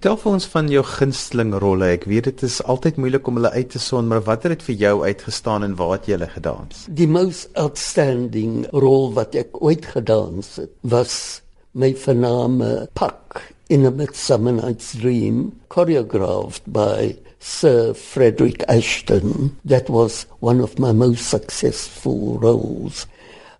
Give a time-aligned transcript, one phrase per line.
[0.00, 1.90] Vertel vir ons van jou gunsteling rolle.
[1.92, 4.78] Ek weet dit is altyd moeilik om hulle uit te son, maar wat het vir
[4.80, 6.86] jou uitgestaan en waar het jy hulle gedans?
[6.88, 11.42] Die most outstanding rol wat ek ooit gedans het, was
[11.76, 19.52] my vername Puck in a Midsummer Night's Dream, choreographed by Sir Frederick Ashton.
[19.68, 23.04] That was one of my most successful roles.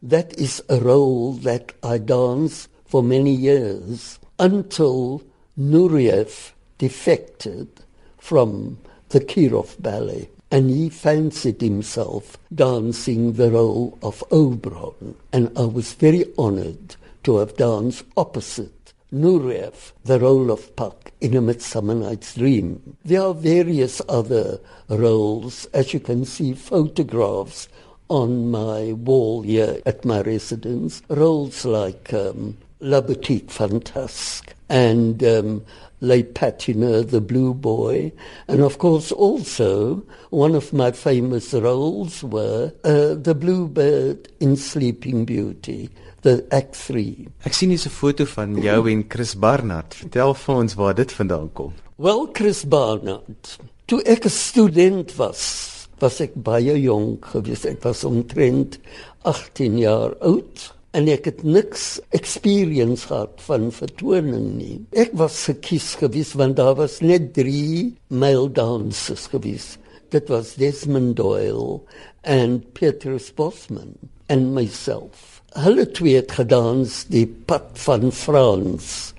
[0.01, 5.21] That is a role that I danced for many years until
[5.61, 7.69] Nureyev defected
[8.17, 8.79] from
[9.11, 15.93] the Kirov Ballet and he fancied himself dancing the role of Oberon and I was
[15.93, 22.37] very honored to have danced opposite Nureyev, the role of Puck in A Midsummer Night's
[22.37, 22.97] Dream.
[23.05, 27.69] There are various other roles, as you can see photographs
[28.09, 35.63] on my wall here at my residence, roles like um, La Boutique Fantasque and um,
[36.01, 38.13] Le Patineur, the Blue Boy,
[38.49, 45.27] and of course also one of my famous roles were uh, the Bluebird in Sleeping
[45.27, 45.91] Beauty,
[46.23, 47.29] the Act 3.
[47.45, 49.95] Ek sien hier 'n foto van jou en Chris Barnard.
[49.95, 51.73] Vertel vir ons waar dit vandaan kom.
[51.99, 57.67] Well, Chris Barnard, toe ek 'n student was, was ek baie jonk geweest.
[57.67, 58.79] Ek was omtrent
[59.23, 64.79] 18 jaar oud en ek het niks experience gehad van vertoning nie.
[64.91, 69.77] Ek was gekies gewees want daar was net 3 male dancers gewees.
[70.11, 71.81] Dit was Desmond Doyle
[72.27, 73.95] en Peter Bosman
[74.27, 75.39] en myself.
[75.55, 79.13] Hulle twee het gedans die pad van Frans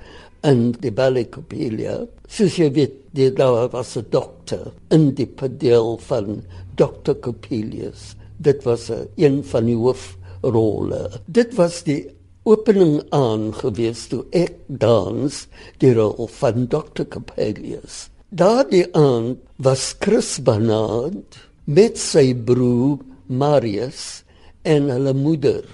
[0.48, 2.02] en die ballet Coppelia.
[2.28, 6.44] Soos jy weet, die daar was 'n dokter in die padel van
[6.76, 7.14] Dr.
[7.20, 8.16] Coppelius.
[8.38, 11.08] Dit was een van die hoof rolle.
[11.26, 12.06] Dit was die
[12.44, 15.44] opening aan gewees toe ek dans
[15.84, 17.06] die rol van Dr.
[17.06, 18.08] Capelius.
[18.32, 21.38] Daardie aand was Chris Barnard
[21.70, 24.24] met sy broer Marius
[24.68, 25.68] en hulle moeder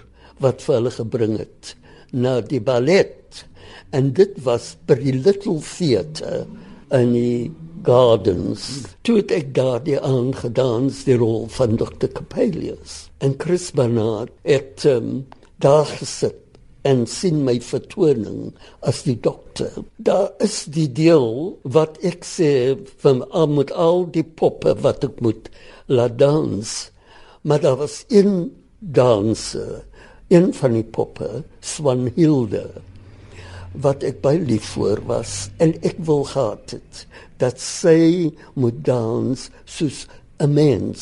[0.43, 1.73] wat vir hulle gebring het
[2.11, 3.45] na die ballet
[3.95, 6.43] en dit was by die Little Theatre
[6.95, 7.47] in die
[7.87, 8.63] Gardens.
[9.07, 12.09] Toe het ek daardie aand gedans die rol van Dr.
[12.11, 15.23] Capelius en Chris Barnard het um,
[15.63, 16.43] daar gesit
[16.87, 18.51] en sien my vertoning
[18.83, 19.71] as die dokter.
[19.95, 22.51] Daar is die deel wat ek sê
[23.03, 25.47] van al met al die poppe wat ek moet
[25.87, 26.75] laat dans.
[27.47, 28.49] Maar daar was een
[28.79, 29.85] danser,
[30.27, 32.67] een van die poppe, Swanhilde,
[33.81, 37.03] wat ek baie lief voor was en ek wil gehad het
[37.41, 40.07] dat sy moet dans soos
[40.39, 41.01] 'n mens.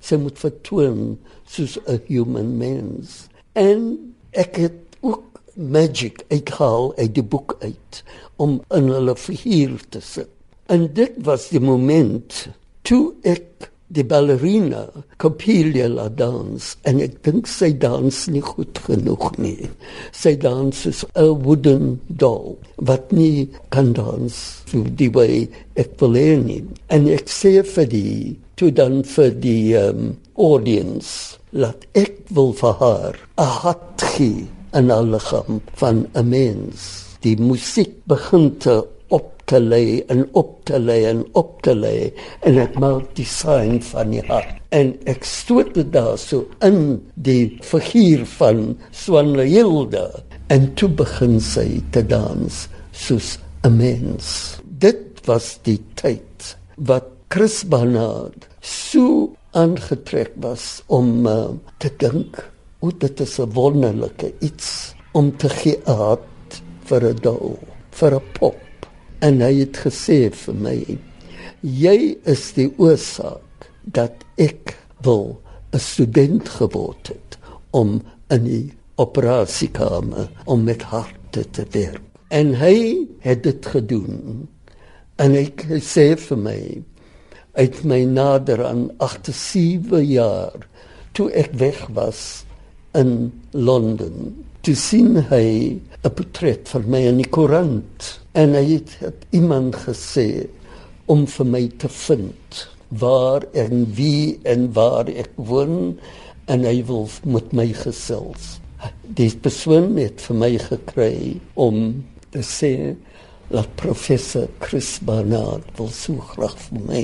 [0.00, 3.28] Sy moet vertoon soos 'n human mens.
[3.52, 3.98] En
[4.30, 8.04] ek het ook magic uitgehaal uit die boek uit
[8.36, 10.28] om in hulle figuur te sit.
[10.66, 12.48] En dit was die moment
[12.82, 14.86] toe ek die ballerina
[15.22, 19.68] Coppelia la dans en ek dink sy dans nie goed genoeg nie.
[20.12, 22.56] Sy dans soos 'n wooden doll
[22.88, 24.34] wat nie kan dans
[24.66, 26.64] so die way ek wil nie.
[26.90, 32.74] En ek sê vir die toe dan vir die um, audience laat ek wil vir
[32.82, 36.80] haar 'n hart gee in haar liggaam van 'n mens.
[37.22, 38.84] Die musiek begin te
[39.46, 42.10] te lê en op te lê en op te lê
[42.48, 46.98] en ek maak die sign van die hart en ek stoot dit daar so in
[47.14, 50.08] die figuur van Swanhilde
[50.54, 54.58] en toe begin sy te dans soos 'n mens.
[54.64, 62.38] Dit was die tyd wat Chris Barnard so aangetrek was om uh, te dink
[62.80, 65.80] hoe dit is 'n wonderlike iets om te gee
[66.88, 67.58] vir 'n dol,
[67.90, 68.65] vir 'n pop.
[69.24, 70.98] En hy het gesê vir my:
[71.60, 75.40] "Jy is die oorsaak dat ek wil
[75.72, 77.38] 'n student geword het
[77.70, 84.48] om in die operasiekamer om met harte te werk." En hy het dit gedoen.
[85.16, 86.82] En hy sê vir my:
[87.56, 90.66] uit my nader aan 87 jaar
[91.16, 92.44] toe ek weg was
[92.92, 98.94] in Londen te sien hy 'n portret van my in die koerant en hy het,
[99.02, 100.46] het iemand gesê
[101.10, 105.96] om vir my te vind waar en wie en waar ek woon
[106.46, 108.56] en hy wil met my gesels
[109.18, 111.16] die persoon het vir my gekry
[111.54, 111.78] om
[112.34, 112.72] te sê
[113.48, 117.02] dat professor Chris Barnard wil so graag vir my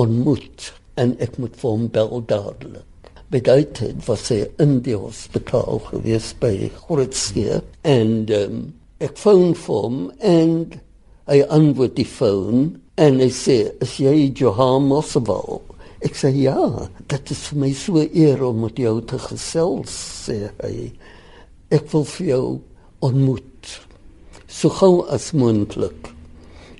[0.00, 2.88] ontmoet en ek moet vir hom bel dadelik.
[3.40, 8.64] Tyd was hy in die hospitaal gewees by Grootsee en um,
[9.00, 10.58] ek foon vir hom en
[11.24, 12.66] Hy antwoord die foon
[13.00, 15.62] en hy sê, "Is jy Johan Moswell?"
[16.04, 19.88] Ek sê, "Ja, dit is vir my so eer om met jou te gesels,"
[20.26, 20.92] sê hy.
[21.70, 22.60] "Ek wil vir jou
[23.00, 23.80] ontmoet
[24.46, 26.12] so gou as moontlik.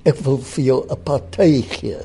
[0.05, 1.97] Ek wil vir jou 'n party gee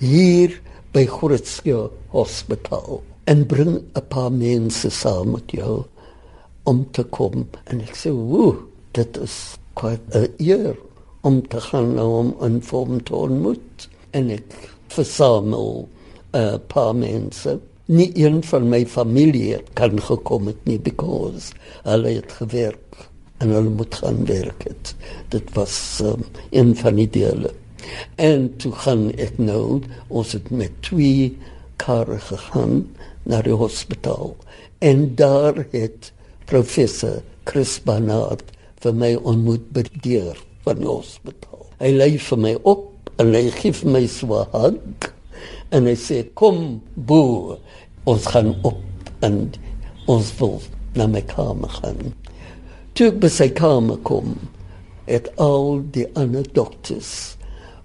[0.00, 0.60] hier
[0.92, 5.84] by Grootskio Hospitaal en bring 'n paar mense saam met jou
[6.62, 8.54] om te kom en ek sê, "Woe,
[8.92, 10.76] dit is kwart 'n eer
[11.20, 15.88] om te gaan nou om 'n vorm te ontmoet." En ek versamel
[16.32, 17.58] 'n paar mense.
[17.86, 21.52] Nie een van my familie kan gekom het nie because
[21.82, 24.94] hulle het gewerk en hulle moet gaan werk het.
[25.28, 27.52] Dit was um, een van die dele.
[28.14, 31.36] En toe gaan ek nou, ons het met twee
[31.76, 32.86] karre gegaan
[33.26, 34.34] na die hospitaal.
[34.78, 36.12] En daar het
[36.46, 38.44] professor Chris Barnard
[38.82, 41.64] vir my ontmoet by die deur van die hospitaal.
[41.80, 45.12] Hy lei vir my op en hy gee vir my so 'n hug
[45.70, 47.58] en hy sê kom bo
[48.04, 48.82] ons gaan op
[49.26, 49.50] en
[50.06, 50.60] ons wil
[50.94, 52.14] na my kamer gaan.
[52.94, 54.36] Toe ek by sy kamer kom,
[55.06, 57.36] het al die ander dokters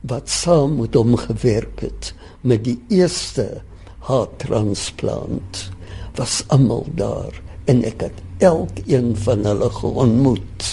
[0.02, 3.62] wat saam met hom gewerk het met die eerste
[4.08, 5.70] harttransplant
[6.18, 7.36] was almal daar
[7.70, 10.68] en ek het elkeen van hulle geontmoet.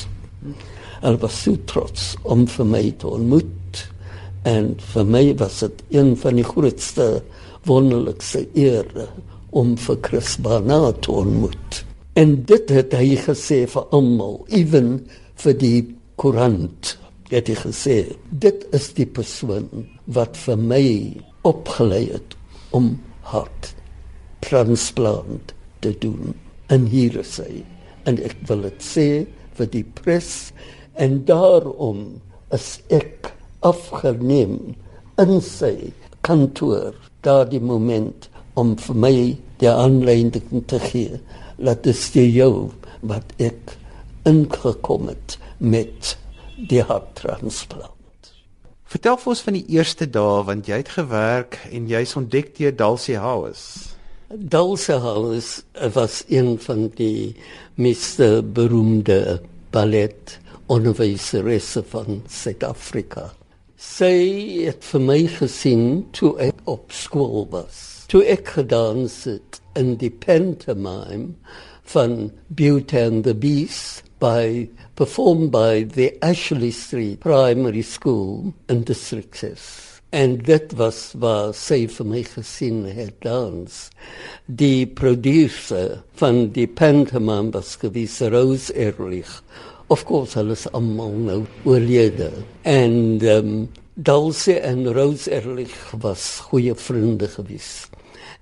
[1.03, 3.83] Hulle was so trots om vir my te ontmoet
[4.49, 7.09] en vir my was dit een van die grootste
[7.69, 9.09] wonderlikste ere
[9.51, 11.83] om vir Chris Barnard te ontmoet.
[12.19, 14.95] En dit het hy gesê vir almal, ewen
[15.39, 15.79] vir die
[16.19, 16.97] koerant.
[17.29, 17.97] Het hy gesê,
[18.31, 19.69] dit is die persoon
[20.17, 20.87] wat vir my
[21.47, 22.35] opgelei het
[22.75, 22.97] om
[23.33, 23.73] hart
[24.45, 25.55] transplant
[25.85, 26.35] te doen.
[26.69, 27.63] En hier hy.
[28.09, 29.09] En ek wil dit sê
[29.59, 30.51] vir die pres
[30.99, 32.21] en daarom
[32.55, 33.33] is ek
[33.67, 34.75] afgeneem
[35.21, 35.91] in sy
[36.27, 36.97] kantoor
[37.27, 38.29] daardie moment
[38.59, 39.17] om vir my
[39.63, 41.21] die aanleiding te gee
[41.59, 42.53] laat dit steë jou
[43.13, 43.77] wat ek
[44.29, 46.17] ingekom het met
[46.71, 47.98] die harttransplant.
[48.89, 52.73] Vertel vir ons van die eerste dae want jy het gewerk en jy's ontdek deur
[52.73, 53.91] Dulcie House.
[54.33, 55.61] Dulce House
[55.93, 57.35] was een van die
[57.77, 59.43] meeste beroemde
[59.77, 60.39] ballet
[60.73, 63.27] onderwyseresse van Suid-Afrika.
[63.77, 64.15] Sy
[64.65, 65.87] het vir my gesien
[66.17, 68.09] toe ek op skool was.
[68.09, 71.35] Toe ek gedans het in die pantomime
[71.93, 79.37] van Beauty and the Beast by performed by the Ashley Street Primary School in District
[79.37, 80.01] 6.
[80.11, 83.75] En dit was waar sy vir my gesien het dans.
[84.47, 89.43] Die producer van die pantomime was gewees Rose Ehrlich.
[89.89, 92.31] Of course, hulle is almal nou oorlede.
[92.65, 93.53] En um,
[93.95, 97.89] Dulce en Rose Ehrlich was goeie vriende gewees.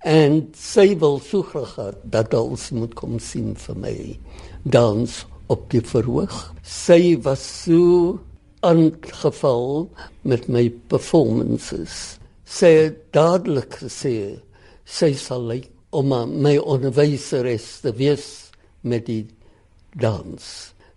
[0.06, 3.96] En sy wil so graag dat Dulce moet kom sien vir my
[4.62, 6.34] dans op die verhoog.
[6.62, 8.18] Sy was so
[8.66, 9.88] aangeval
[10.22, 12.16] met my performances.
[12.46, 14.16] Sy het dadelik gesê
[14.86, 16.12] sy sal lyk om
[16.42, 18.26] my onderwyseres te wees
[18.86, 19.24] met die
[19.98, 20.44] dans.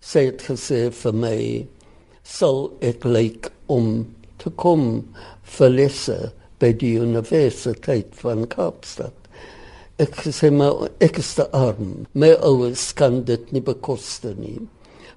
[0.00, 1.38] Sy het gesê vir my
[2.26, 4.04] sal ek lyk om
[4.40, 5.02] te kom
[5.56, 6.18] vir lesse
[6.60, 9.19] by die Universiteit van Kaapstad.
[10.00, 12.06] Ek sê maar ek is te arm.
[12.16, 14.56] My ouers kan dit nie bekostig nie.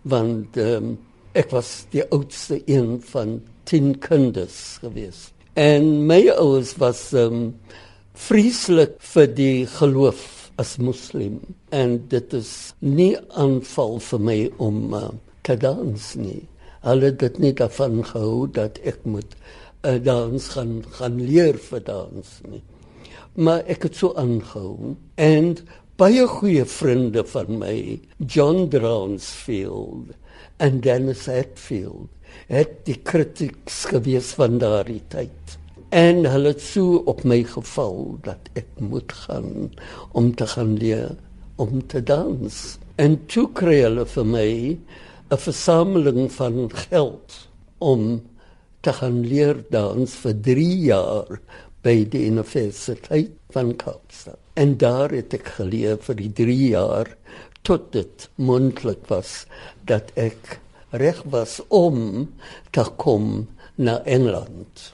[0.04, 0.98] Want um,
[1.40, 3.38] ek was die oudste een van
[3.72, 5.30] 10 kinders gewees.
[5.56, 7.54] En my ouers was um
[8.14, 10.26] vreeslik vir die geloof
[10.62, 11.40] as moslim
[11.74, 12.52] en dit is
[12.84, 15.08] nie aanval vir my om uh,
[15.48, 16.44] te dans nie.
[16.84, 19.34] Hulle het dit nie daarvan gehou dat ek moet
[19.88, 22.62] uh, dans gaan gaan leer vir dans nie.
[23.34, 24.94] Maar ek het so aangehou.
[25.16, 25.56] En
[25.98, 27.78] baie goeie vriende van my,
[28.18, 30.14] John Brownsfield
[30.62, 32.10] en Dennis Hetfield
[32.50, 35.58] het die kritieks gewees van daardie tyd.
[35.94, 39.70] En hulle het so op my geval dat ek moet gaan
[40.12, 41.16] om te gaan leer
[41.62, 42.62] om te dans.
[42.98, 44.50] En toe kry hulle vir my
[45.34, 47.38] 'n versameling van geld
[47.78, 48.22] om
[48.82, 51.40] te gaan leer dans vir 3 jaar
[51.84, 57.10] by die Universiteit van Kaapstad en daar het ek geleer vir die 3 jaar
[57.68, 59.44] tot dit moontlik was
[59.90, 60.58] dat ek
[61.02, 62.30] reg was om
[62.72, 64.94] te kom na Engeland.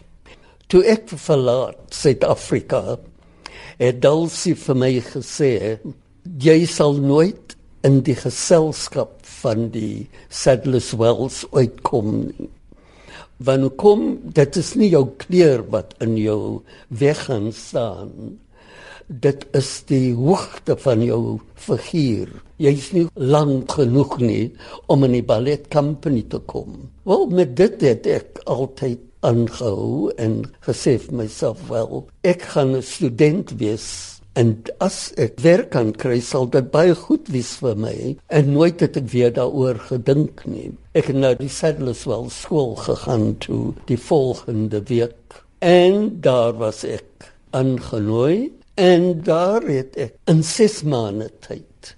[0.71, 2.99] Toe ek verlaat Suid-Afrika,
[3.79, 5.79] het Dulcie vir my gesê,
[6.39, 7.55] jy sal nooit
[7.87, 12.49] in die geselskap van die Sadler's Wells uitkom nie.
[13.39, 14.05] Wanneer kom
[14.35, 18.37] dit is nie jou kleur wat in jou weg gaan staan.
[19.07, 22.29] Dit is die hoogte van jou figuur.
[22.61, 24.51] Jy is nie lank genoeg nie
[24.91, 26.89] om in die ballet company te kom.
[27.09, 32.83] Wel met dit het ek altyd aangehou en gesê vir myself wel ek gaan 'n
[32.83, 37.95] student wees En as ek werk kan kry, sal dit baie goed wees vir my.
[38.31, 40.69] En nooit het ek weer daaroor gedink nie.
[40.95, 45.41] Ek het nou die Sadlerswell skool gegaan toe die volgende week.
[45.59, 51.95] En daar was ek aangenooi en daar het ek in 6 maande tyd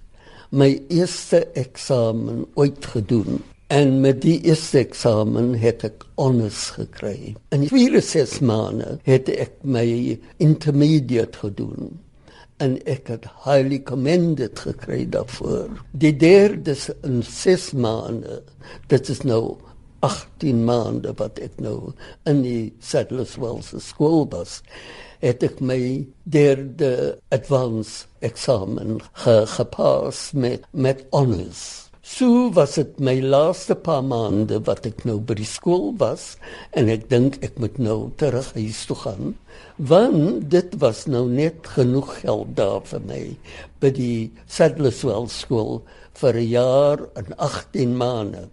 [0.50, 3.38] my eerste eksamen ooit gedoen.
[3.72, 7.36] En met die eerste eksamen het ek honors gekry.
[7.54, 9.86] In die tweede 6 maande het ek my
[10.42, 11.94] intermediate gedoen
[12.62, 15.82] en ek het highly commended gekry daarvoor.
[15.90, 18.42] Die derde is in 6 maande.
[18.92, 19.56] Dit is nou
[20.06, 21.92] 18 maande wat ek nou
[22.28, 24.60] in die Settlers Wells skool was.
[25.22, 31.91] Het ek my derde advance eksamen ge gepas met met honors.
[32.02, 36.32] So was dit my laaste paar maande wat ek nou by die skool was
[36.74, 39.28] en ek dink ek moet nou terug huis toe gaan
[39.92, 43.20] want dit was nou net genoeg geld daar vir my
[43.78, 44.18] by die
[44.50, 45.78] Sadlerswell skool
[46.18, 48.44] vir 'n jaar en 18 maande.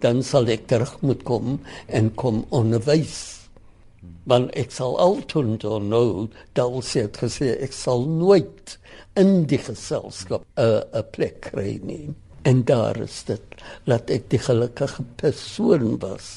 [0.00, 3.44] Dan sal ek terug moet kom en kom onderwys
[4.24, 5.60] want ek sal altyd
[6.54, 8.78] dal sê het gesê ek sal nooit
[9.20, 15.02] in die geselskap 'n plek kry nie En daar is dit dat ek die gelukkige
[15.18, 16.28] persoon was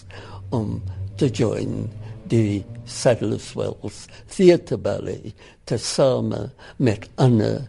[0.50, 0.80] om
[1.22, 1.84] te join
[2.32, 5.36] die Saddlers Wells Theatre Ballet
[5.70, 6.48] te same
[6.82, 7.68] met ander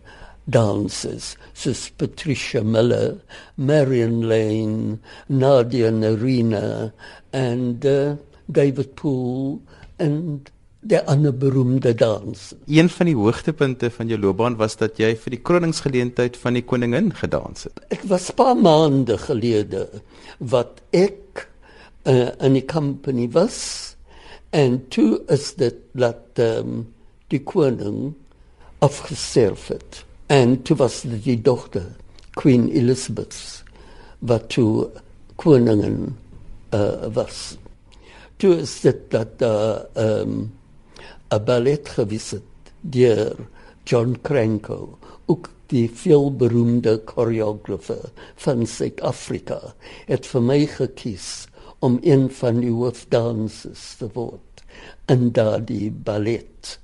[0.48, 3.18] dansers soos Patricia Miller,
[3.60, 4.96] Marion Lane,
[5.28, 6.64] Nadia Narina
[7.36, 8.16] en uh,
[8.48, 9.60] David Poole
[10.00, 10.16] en
[10.80, 12.54] die ander beroemde dans.
[12.66, 16.64] Een van die hoogtepunte van jou loopbaan was dat jy vir die kroningsgeleentheid van die
[16.64, 17.82] koningin gedans het.
[17.92, 19.86] Ek was paar maande gelede
[20.38, 21.44] wat ek
[22.08, 23.60] uh, in die company was
[24.56, 26.86] en toe is dit dat um,
[27.30, 28.14] die koning
[28.80, 30.00] afgesterf het.
[30.32, 31.90] En toe was dit die dogter
[32.40, 33.36] Queen Elizabeth
[34.24, 34.88] wat toe
[35.36, 36.16] koningin
[36.72, 37.58] uh, was.
[38.40, 40.48] Toe is dit dat uh, um,
[41.30, 43.36] 'n ballet gewees het deur
[43.84, 48.10] John Cranko, ook die veelberoemde koreografer
[48.44, 49.74] van Suid-Afrika,
[50.10, 51.46] het vir my gekies
[51.78, 54.64] om een van die hoofdansers te word
[55.06, 56.78] in daardie ballet.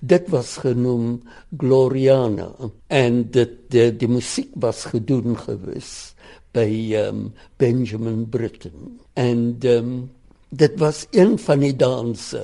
[0.00, 1.20] Dit was genoem
[1.58, 2.48] Gloriana
[2.88, 6.14] en dit die, die musiek was gedoen gewees
[6.56, 7.26] by um,
[7.60, 9.92] Benjamin Britten en um,
[10.48, 12.42] dit was een van die danse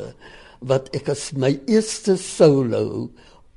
[0.60, 3.08] wat ek as my eerste solo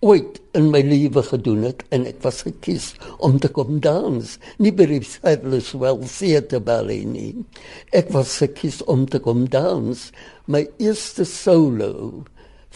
[0.01, 2.91] ooit in my lewe gedoen het en ek was gekies
[3.21, 4.37] om te kom dans.
[4.57, 7.45] Nie by die Sadler's Well Theatre Ballet nie.
[7.93, 10.09] Ek was gekies om te kom dans.
[10.49, 12.23] My eerste solo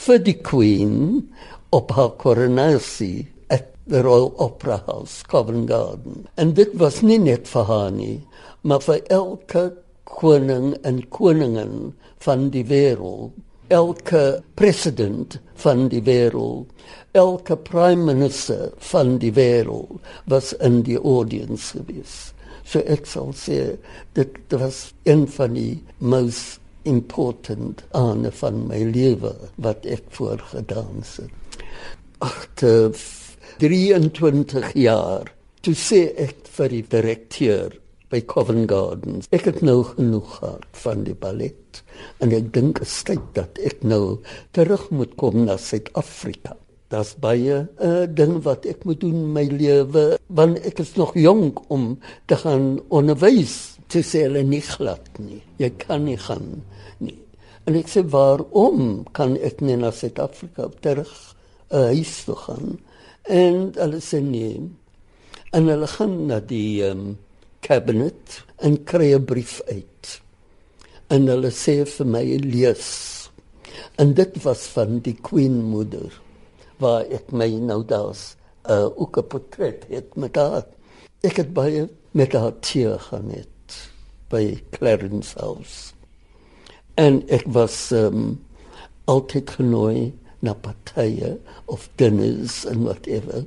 [0.05, 1.25] vir die Queen
[1.73, 6.27] op haar koronasie at the Royal Opera House Covent Garden.
[6.37, 8.19] En dit was nie net vir haar nie
[8.65, 9.63] maar vir elke
[10.09, 11.93] koning en koningin
[12.25, 13.33] van die wêreld
[13.67, 16.67] elke president van die wêreld,
[17.11, 22.33] elke prime minister van die wêreld was in die audience gewees.
[22.65, 23.77] So ek sal sê
[24.17, 31.61] dit was een van die most important ane van my lewe wat ek voorgedans het.
[32.25, 32.93] Agter
[33.61, 35.31] 23 jaar
[35.65, 37.73] toe sê ek vir die direkteur
[38.09, 39.21] by Covent Garden.
[39.35, 41.81] Ek het nou genoeg gehad van die ballet
[42.23, 44.19] en ek dink dit is tyd dat ek nou
[44.55, 46.55] terug moet kom na Suid-Afrika.
[46.93, 50.79] Das baie 'n uh, eh, ding wat ek moet doen in my lewe want ek
[50.79, 51.97] is nog jonk om
[52.27, 55.41] te gaan onderwys te sê hulle nie glad nie.
[55.57, 56.61] Jy kan nie gaan
[56.99, 57.19] nie.
[57.65, 61.13] En ek sê waarom kan ek nie na Suid-Afrika terug
[61.71, 62.77] uh, huis toe gaan?
[63.25, 64.61] En hulle sê nee.
[65.51, 67.15] En hulle gaan na die um,
[67.65, 70.21] cabinet en kry 'n brief uit.
[71.09, 72.89] En hulle sê vir my lees.
[73.97, 76.21] En dit was van die queen moeder
[76.77, 78.35] waar ek my nou daar's
[78.67, 80.65] 'n uh, ook 'n portret het met haar.
[81.21, 83.89] Ek het baie met haar teer gaan het
[84.29, 85.93] by Clarence House.
[86.95, 88.39] En ek was um,
[89.05, 93.45] altyd genooi na partye of dinners en whatever.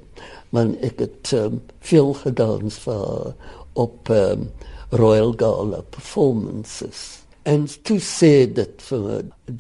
[0.50, 3.34] Man ek het um, veel gedans vir
[3.72, 4.50] op um,
[4.90, 9.04] Royal Gala performances En toe sê dit vir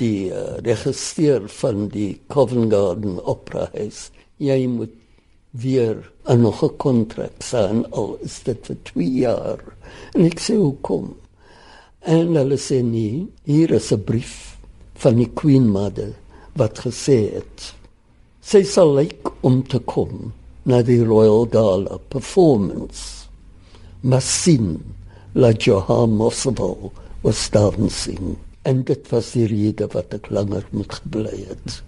[0.00, 4.92] die uh, regisseur van die Covent Garden Opera House, jy moet
[5.56, 9.62] weer 'n nog 'n kontrak sign al is dit vir 2 jaar.
[10.14, 11.14] En ek sê hoekom?
[12.00, 14.58] En hulle sê nee, hier is 'n brief
[14.94, 16.12] van die Queen Mother
[16.60, 17.74] wat gesê het
[18.42, 20.32] sy sal lyk om te kom
[20.64, 23.17] na die Royal Gala performance.
[24.02, 24.94] Massin
[25.34, 26.92] la Johan Mosbel
[27.24, 31.80] was dancing and dit was die rede wat ek langer moet gebly het.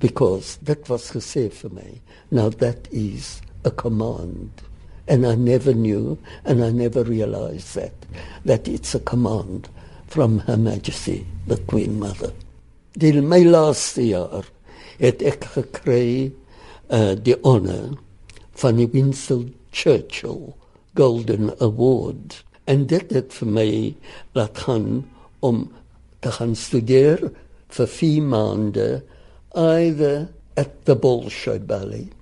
[0.00, 1.90] Because dit was gesê vir my
[2.30, 4.62] now that is a command.
[5.08, 6.16] And i never knew
[6.46, 8.08] and i never realized that
[8.46, 9.68] that it's a command
[10.06, 12.32] from her majesty the queen mother.
[12.96, 14.48] Die my laaste jaar
[14.96, 16.32] het ek gekry
[16.88, 17.98] uh, die honor
[18.56, 20.54] van die Winston Churchill
[20.94, 22.44] Golden Award.
[22.64, 23.70] En dit het vir my
[24.36, 25.04] laat gaan
[25.40, 25.64] om
[26.20, 27.30] te gaan studeer
[27.72, 28.88] vir 4 maande
[29.56, 32.12] either at the Bolshoi Ballet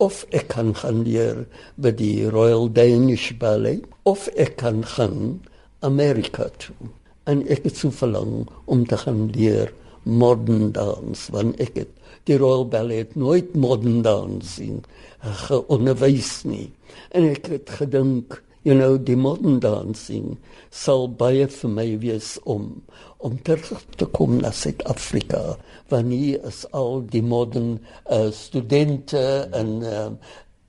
[0.00, 1.44] of ek kan gaan leer
[1.76, 5.40] by die Royal Danish Ballet of ek kan gaan
[5.84, 6.88] Amerika toe.
[7.28, 9.72] En ek het so verlang om te gaan leer
[10.04, 11.96] modern dance want ek het
[12.28, 14.82] die Royal Ballet nooit modern dance sien
[15.46, 16.70] geonderwys nie.
[17.12, 20.36] En ek het gedink you know die modern dancing
[20.70, 22.66] sal baie vir my wees om
[23.24, 25.56] om terug te kom na Suid-Afrika
[25.92, 27.78] wanneer is al die modern
[28.12, 29.22] uh, studente
[29.56, 30.10] en uh,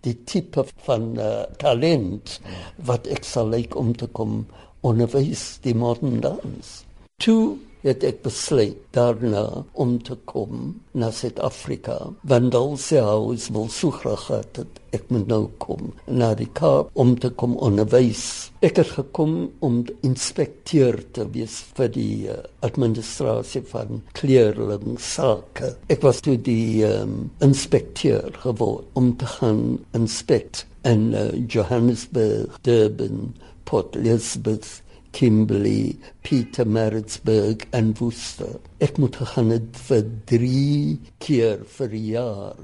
[0.08, 2.40] die tipe van uh, talent
[2.88, 4.46] wat ek sal lyk om te kom
[4.88, 6.82] onderwys die modern dance
[7.20, 11.98] to het ek besluit daarna om te kom na Suid-Afrika.
[12.28, 16.92] Want al se huis wil so graag dat ek moet nou kom na die Kaap
[17.00, 18.52] om te kom onderwys.
[18.62, 25.74] Ek het gekom om inspekteur te wees vir die uh, administrasie van kleerling sake.
[25.92, 33.34] Ek was toe die um, inspekteur geword om te gaan inspect in uh, Johannesburg, Durban,
[33.64, 38.60] Port Elizabeth Kimberley, Peter Maritzburg en Worcester.
[38.80, 42.62] Ek moet gegaan het vir 3 keer vir jaar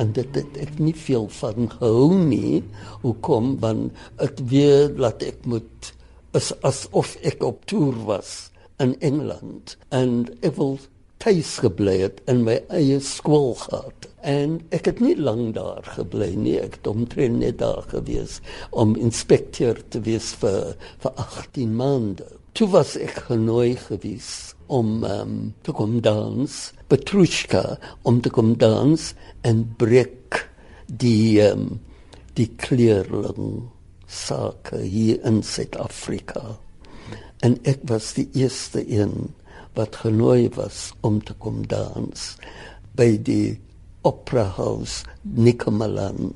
[0.00, 2.62] en dit het ek nie veel van gehou nie.
[3.04, 3.56] Hoekom?
[3.64, 5.92] Want dit weer laat ek moet
[6.36, 8.50] is asof ek op toer was
[8.82, 10.76] in Engeland en ek wil
[11.22, 14.08] tuis gebly het in my eie skool gehad.
[14.26, 16.56] En ek het nie lank daar gebly nie.
[16.60, 20.74] Ek het omtrent net daar gewees om inspekteur te wees vir
[21.04, 22.26] vir 18 maande.
[22.56, 26.52] Toe was ek genooi gewees om um, te kom dans,
[26.90, 29.12] Petrushka, om te kom dans
[29.46, 30.40] en breek
[30.86, 31.76] die um,
[32.36, 33.68] die kleerling
[34.06, 36.56] sake hier in Suid-Afrika.
[37.44, 39.30] En ek was die eerste een
[39.76, 42.36] wat genooi was om te kom dans
[42.96, 43.58] by die
[44.06, 46.32] Opera House Nikomalan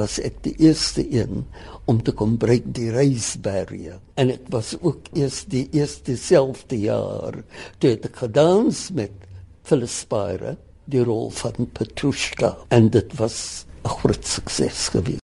[0.00, 1.44] was ek die eerste een
[1.90, 3.98] om te kom breek die reisbarrier.
[4.20, 7.40] En ek was ook eers die eerste selfde jaar
[7.82, 9.12] toe ek gedans met
[9.66, 10.56] Phyllis Spire
[10.90, 12.56] die rol van Petrushka.
[12.74, 15.18] En dit was 'n groot sukses geweest